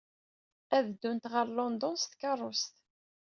[0.75, 2.75] Ad ddunt ɣer London s tkeṛṛust.